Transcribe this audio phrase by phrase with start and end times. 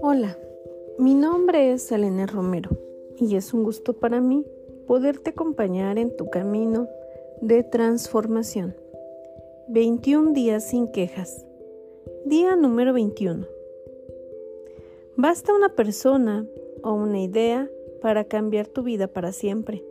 [0.00, 0.36] Hola,
[0.98, 2.70] mi nombre es Elena Romero
[3.18, 4.44] y es un gusto para mí
[4.86, 6.88] poderte acompañar en tu camino
[7.40, 8.74] de transformación.
[9.68, 11.46] 21 días sin quejas.
[12.24, 13.46] Día número 21.
[15.16, 16.46] Basta una persona
[16.82, 17.70] o una idea
[18.00, 19.84] para cambiar tu vida para siempre.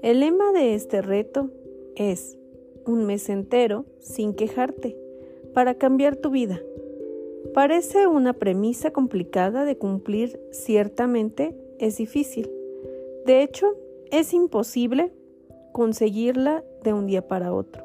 [0.00, 1.50] El lema de este reto
[1.96, 2.37] es
[2.88, 4.96] un mes entero sin quejarte
[5.52, 6.60] para cambiar tu vida.
[7.54, 12.50] Parece una premisa complicada de cumplir, ciertamente es difícil.
[13.26, 13.76] De hecho,
[14.10, 15.12] es imposible
[15.72, 17.84] conseguirla de un día para otro.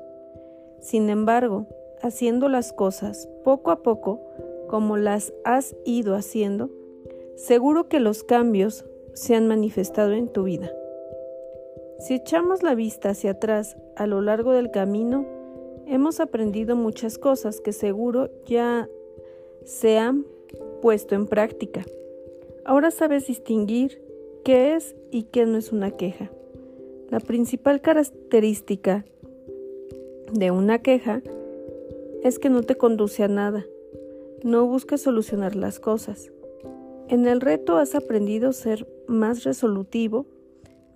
[0.80, 1.68] Sin embargo,
[2.02, 4.22] haciendo las cosas poco a poco,
[4.68, 6.70] como las has ido haciendo,
[7.36, 10.72] seguro que los cambios se han manifestado en tu vida.
[12.04, 15.26] Si echamos la vista hacia atrás a lo largo del camino,
[15.88, 18.90] hemos aprendido muchas cosas que seguro ya
[19.64, 20.26] se han
[20.82, 21.86] puesto en práctica.
[22.66, 24.02] Ahora sabes distinguir
[24.44, 26.30] qué es y qué no es una queja.
[27.10, 29.06] La principal característica
[30.34, 31.22] de una queja
[32.22, 33.66] es que no te conduce a nada,
[34.44, 36.34] no busca solucionar las cosas.
[37.08, 40.26] En el reto has aprendido a ser más resolutivo,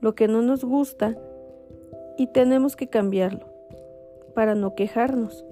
[0.02, 1.18] lo que no nos gusta,
[2.18, 3.46] y tenemos que cambiarlo
[4.34, 5.46] para no quejarnos.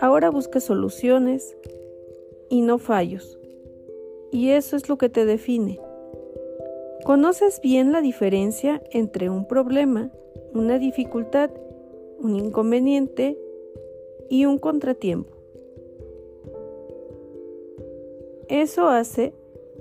[0.00, 1.56] Ahora busca soluciones
[2.48, 3.38] y no fallos.
[4.30, 5.80] Y eso es lo que te define.
[7.04, 10.10] ¿Conoces bien la diferencia entre un problema,
[10.52, 11.50] una dificultad,
[12.20, 13.38] un inconveniente
[14.28, 15.32] y un contratiempo?
[18.48, 19.32] Eso hace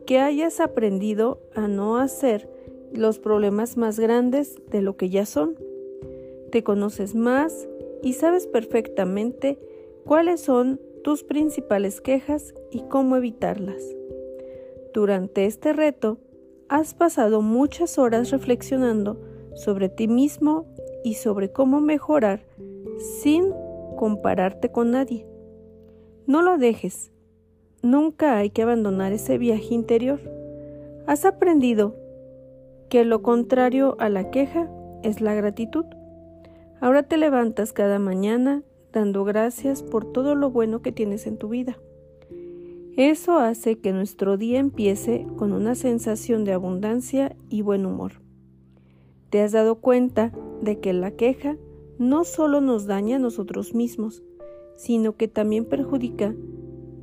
[0.06, 2.50] que hayas aprendido a no hacer
[2.94, 5.56] los problemas más grandes de lo que ya son.
[6.52, 7.68] Te conoces más
[8.02, 9.60] y sabes perfectamente
[10.06, 13.84] cuáles son tus principales quejas y cómo evitarlas.
[14.94, 16.18] Durante este reto,
[16.70, 19.22] has pasado muchas horas reflexionando
[19.54, 20.66] sobre ti mismo
[21.04, 22.45] y sobre cómo mejorar
[23.22, 23.54] sin
[23.95, 25.26] compararte con nadie.
[26.26, 27.11] No lo dejes.
[27.82, 30.20] Nunca hay que abandonar ese viaje interior.
[31.06, 31.95] Has aprendido
[32.89, 34.70] que lo contrario a la queja
[35.03, 35.86] es la gratitud.
[36.80, 41.49] Ahora te levantas cada mañana dando gracias por todo lo bueno que tienes en tu
[41.49, 41.77] vida.
[42.95, 48.14] Eso hace que nuestro día empiece con una sensación de abundancia y buen humor.
[49.30, 50.31] ¿Te has dado cuenta
[50.61, 51.58] de que la queja
[51.99, 54.23] no solo nos daña a nosotros mismos,
[54.77, 56.33] sino que también perjudica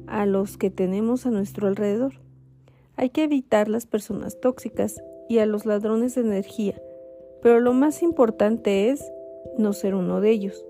[0.07, 2.15] a los que tenemos a nuestro alrededor?
[2.97, 6.81] Hay que evitar las personas tóxicas y a los ladrones de energía,
[7.43, 9.05] pero lo más importante es
[9.59, 10.65] no ser uno de ellos.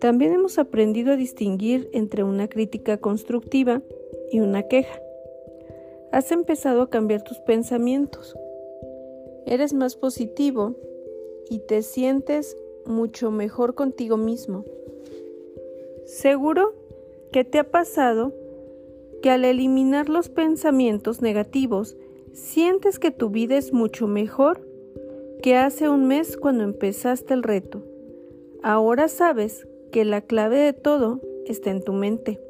[0.00, 3.82] También hemos aprendido a distinguir entre una crítica constructiva
[4.30, 5.00] y una queja.
[6.12, 8.36] Has empezado a cambiar tus pensamientos.
[9.44, 10.76] Eres más positivo
[11.50, 12.56] y te sientes
[12.86, 14.64] mucho mejor contigo mismo.
[16.04, 16.74] Seguro
[17.32, 18.32] que te ha pasado
[19.20, 21.96] que al eliminar los pensamientos negativos,
[22.32, 24.66] sientes que tu vida es mucho mejor
[25.42, 27.82] que hace un mes cuando empezaste el reto.
[28.62, 32.40] Ahora sabes que la clave de todo está en tu mente.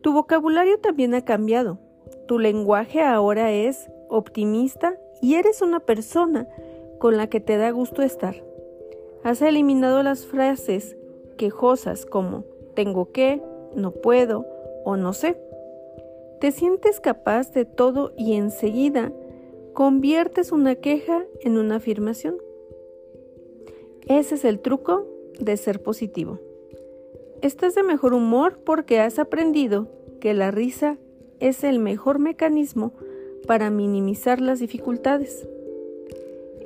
[0.00, 1.78] Tu vocabulario también ha cambiado.
[2.26, 6.48] Tu lenguaje ahora es optimista y eres una persona
[6.98, 8.36] con la que te da gusto estar.
[9.24, 10.96] Has eliminado las frases
[11.36, 12.44] quejosas como
[12.74, 13.42] tengo que,
[13.74, 14.46] no puedo
[14.84, 15.36] o no sé.
[16.42, 19.12] Te sientes capaz de todo y enseguida
[19.74, 22.34] conviertes una queja en una afirmación.
[24.08, 25.06] Ese es el truco
[25.38, 26.40] de ser positivo.
[27.42, 29.86] Estás de mejor humor porque has aprendido
[30.20, 30.98] que la risa
[31.38, 32.92] es el mejor mecanismo
[33.46, 35.46] para minimizar las dificultades.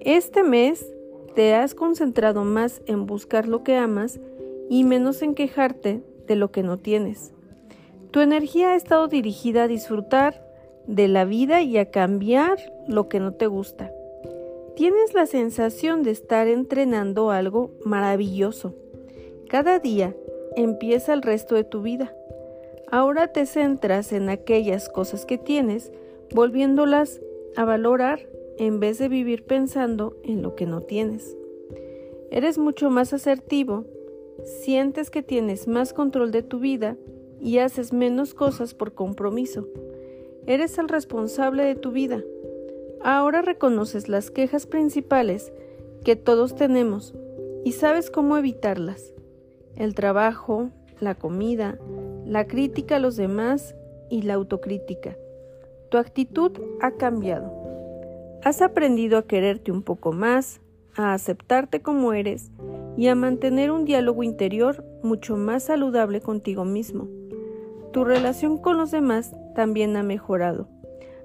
[0.02, 0.90] Este mes
[1.34, 4.20] te has concentrado más en buscar lo que amas
[4.70, 7.35] y menos en quejarte de lo que no tienes.
[8.16, 10.42] Tu energía ha estado dirigida a disfrutar
[10.86, 12.56] de la vida y a cambiar
[12.88, 13.92] lo que no te gusta.
[14.74, 18.72] Tienes la sensación de estar entrenando algo maravilloso.
[19.50, 20.16] Cada día
[20.56, 22.14] empieza el resto de tu vida.
[22.90, 25.92] Ahora te centras en aquellas cosas que tienes,
[26.34, 27.20] volviéndolas
[27.54, 28.26] a valorar
[28.56, 31.36] en vez de vivir pensando en lo que no tienes.
[32.30, 33.84] Eres mucho más asertivo,
[34.62, 36.96] sientes que tienes más control de tu vida
[37.40, 39.66] y haces menos cosas por compromiso.
[40.46, 42.22] Eres el responsable de tu vida.
[43.02, 45.52] Ahora reconoces las quejas principales
[46.04, 47.14] que todos tenemos
[47.64, 49.12] y sabes cómo evitarlas
[49.76, 51.78] el trabajo, la comida,
[52.24, 53.74] la crítica a los demás
[54.08, 55.16] y la autocrítica.
[55.90, 57.52] Tu actitud ha cambiado.
[58.42, 60.60] Has aprendido a quererte un poco más,
[60.94, 62.50] a aceptarte como eres
[62.96, 67.08] y a mantener un diálogo interior mucho más saludable contigo mismo.
[67.96, 70.68] Tu relación con los demás también ha mejorado.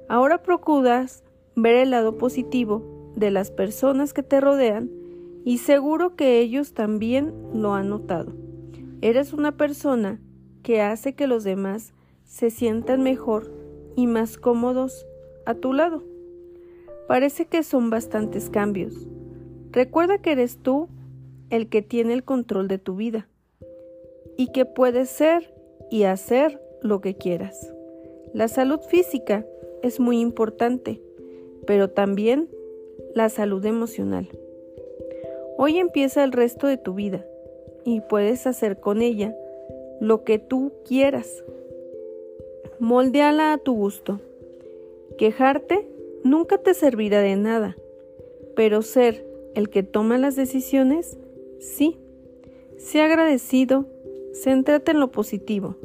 [0.07, 1.21] Ahora procuras
[1.53, 4.89] ver el lado positivo de las personas que te rodean
[5.43, 8.31] y seguro que ellos también lo han notado.
[9.01, 10.21] Eres una persona
[10.63, 13.51] que hace que los demás se sientan mejor
[13.97, 15.05] y más cómodos
[15.45, 16.05] a tu lado.
[17.05, 19.09] Parece que son bastantes cambios.
[19.71, 20.87] Recuerda que eres tú
[21.49, 23.27] el que tiene el control de tu vida
[24.37, 25.60] y que puedes ser
[25.91, 27.71] y hacer lo que quieras.
[28.33, 29.45] La salud física
[29.83, 31.01] es muy importante,
[31.67, 32.49] pero también
[33.13, 34.27] la salud emocional.
[35.57, 37.25] Hoy empieza el resto de tu vida
[37.83, 39.35] y puedes hacer con ella
[39.99, 41.43] lo que tú quieras.
[42.79, 44.19] Moldeala a tu gusto.
[45.17, 45.87] Quejarte
[46.23, 47.75] nunca te servirá de nada,
[48.55, 51.17] pero ser el que toma las decisiones,
[51.59, 51.99] sí.
[52.77, 53.85] Sé agradecido,
[54.33, 55.75] céntrate en lo positivo,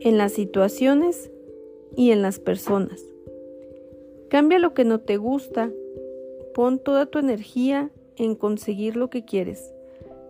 [0.00, 1.30] en las situaciones
[1.96, 3.04] y en las personas.
[4.28, 5.70] Cambia lo que no te gusta,
[6.54, 9.72] pon toda tu energía en conseguir lo que quieres.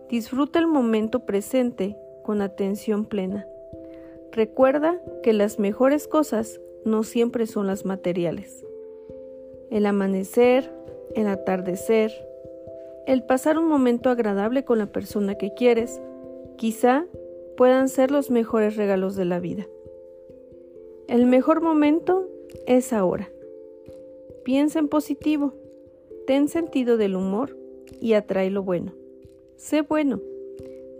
[0.09, 3.47] Disfruta el momento presente con atención plena.
[4.31, 8.65] Recuerda que las mejores cosas no siempre son las materiales.
[9.69, 10.71] El amanecer,
[11.15, 12.11] el atardecer,
[13.05, 16.01] el pasar un momento agradable con la persona que quieres,
[16.57, 17.05] quizá
[17.57, 19.67] puedan ser los mejores regalos de la vida.
[21.07, 22.27] El mejor momento
[22.65, 23.29] es ahora.
[24.43, 25.53] Piensa en positivo,
[26.27, 27.57] ten sentido del humor
[27.99, 28.93] y atrae lo bueno.
[29.57, 30.19] Sé bueno.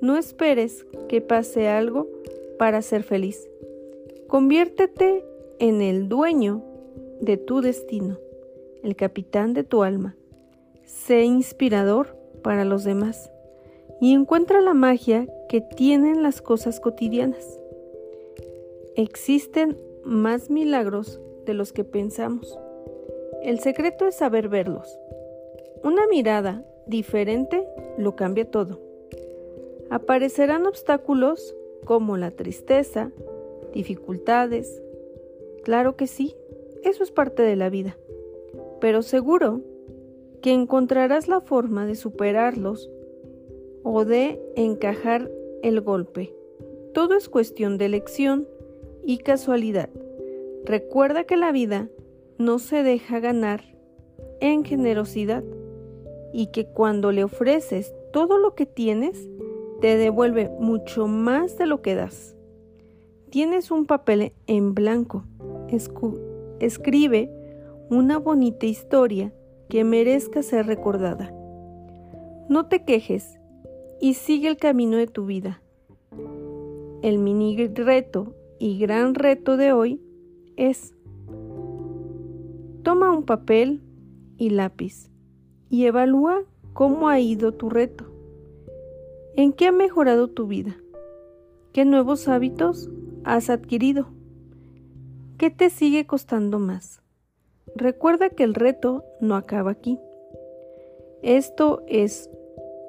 [0.02, 2.08] No esperes que pase algo
[2.60, 3.50] para ser feliz.
[4.28, 5.24] Conviértete
[5.60, 6.64] en el dueño
[7.22, 8.18] de tu destino,
[8.84, 10.16] el capitán de tu alma.
[10.86, 13.32] Sé inspirador para los demás
[14.04, 17.58] y encuentra la magia que tienen las cosas cotidianas.
[18.98, 22.60] Existen más milagros de los que pensamos.
[23.44, 25.00] El secreto es saber verlos.
[25.86, 27.66] Una mirada diferente
[27.98, 28.82] lo cambia todo.
[29.90, 33.10] Aparecerán obstáculos como la tristeza,
[33.74, 34.84] dificultades.
[35.64, 36.36] Claro que sí,
[36.84, 37.96] eso es parte de la vida.
[38.82, 39.62] Pero seguro
[40.42, 42.90] que encontrarás la forma de superarlos
[43.84, 45.30] o de encajar
[45.62, 46.34] el golpe.
[46.94, 48.48] Todo es cuestión de elección
[49.06, 49.90] y casualidad.
[50.66, 51.90] Recuerda que la vida
[52.38, 53.64] no se deja ganar
[54.40, 55.44] en generosidad
[56.34, 59.30] y que cuando le ofreces todo lo que tienes,
[59.82, 62.36] te devuelve mucho más de lo que das.
[63.30, 65.26] Tienes un papel en blanco.
[66.60, 67.30] escribe
[67.90, 69.34] una bonita historia
[69.70, 71.34] que merezca ser recordada.
[72.48, 73.40] No te quejes
[74.04, 75.62] y sigue el camino de tu vida.
[77.02, 80.02] El mini reto y gran reto de hoy
[80.58, 80.94] es
[82.84, 83.82] toma un papel
[84.36, 85.10] y lápiz
[85.70, 88.04] y evalúa cómo ha ido tu reto.
[89.38, 90.76] ¿En qué ha mejorado tu vida?
[91.72, 92.90] ¿Qué nuevos hábitos
[93.24, 94.08] has adquirido?
[95.38, 97.02] ¿Qué te sigue costando más?
[97.74, 99.98] Recuerda que el reto no acaba aquí.
[101.22, 102.30] Esto es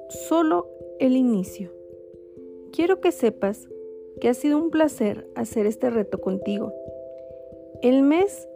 [0.09, 1.71] solo el inicio.
[2.71, 3.67] Quiero que sepas
[4.19, 6.73] que ha sido un placer hacer este reto contigo.
[7.81, 8.47] El mes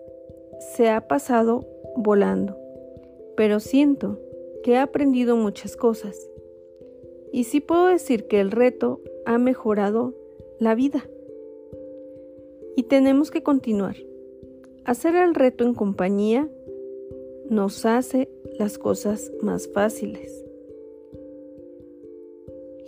[0.75, 1.65] se ha pasado
[1.95, 2.59] volando
[3.39, 4.19] pero siento
[4.63, 6.29] que he aprendido muchas cosas.
[7.31, 10.13] Y sí puedo decir que el reto ha mejorado
[10.59, 11.05] la vida.
[12.75, 13.95] Y tenemos que continuar.
[14.83, 16.49] Hacer el reto en compañía
[17.49, 18.27] nos hace
[18.57, 20.43] las cosas más fáciles.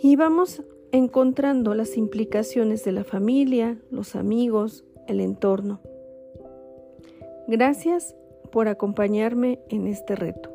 [0.04, 5.80] Y vamos encontrando las implicaciones de la familia, los amigos, el entorno.
[7.46, 8.16] Gracias
[8.50, 10.51] por acompañarme en este reto.